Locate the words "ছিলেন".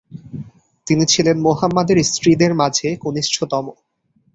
1.05-1.37